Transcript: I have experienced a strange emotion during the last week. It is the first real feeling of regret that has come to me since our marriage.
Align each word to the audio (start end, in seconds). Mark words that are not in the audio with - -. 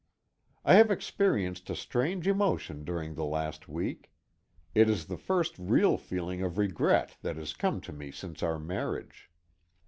I 0.65 0.73
have 0.77 0.89
experienced 0.89 1.69
a 1.69 1.75
strange 1.75 2.27
emotion 2.27 2.83
during 2.83 3.13
the 3.13 3.23
last 3.23 3.67
week. 3.69 4.11
It 4.73 4.89
is 4.89 5.05
the 5.05 5.15
first 5.15 5.59
real 5.59 5.95
feeling 5.99 6.41
of 6.41 6.57
regret 6.57 7.17
that 7.21 7.37
has 7.37 7.53
come 7.53 7.79
to 7.81 7.93
me 7.93 8.09
since 8.09 8.41
our 8.41 8.57
marriage. 8.57 9.29